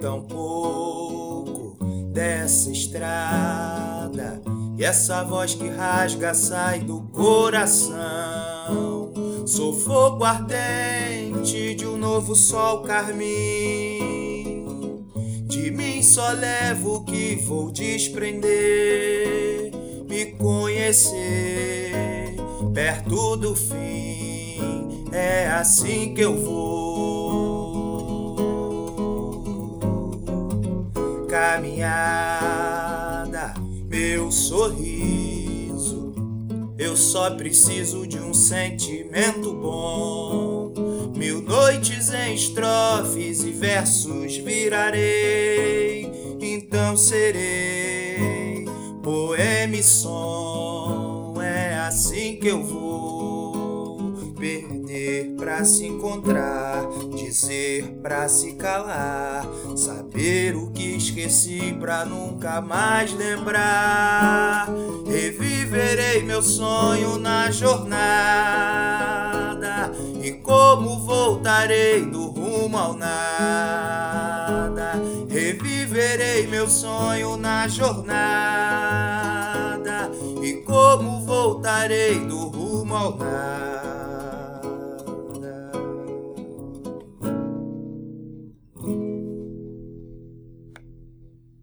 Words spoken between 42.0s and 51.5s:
em estrofes e versos virarei, então serei poema e som.